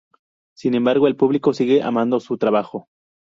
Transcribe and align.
Sin 0.57 0.73
embargo, 0.73 1.05
el 1.07 1.15
público 1.15 1.53
sigue 1.53 1.83
amando 1.83 2.19
su 2.19 2.39
trabajo. 2.39 2.87